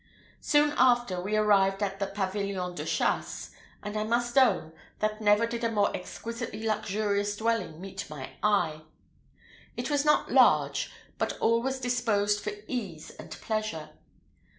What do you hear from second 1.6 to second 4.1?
at the pavilion de chasse; and, I